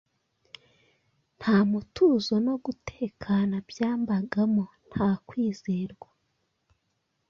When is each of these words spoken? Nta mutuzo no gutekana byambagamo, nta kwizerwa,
Nta 1.37 1.57
mutuzo 1.71 2.33
no 2.45 2.55
gutekana 2.63 3.55
byambagamo, 3.69 4.63
nta 4.89 5.09
kwizerwa, 5.27 6.09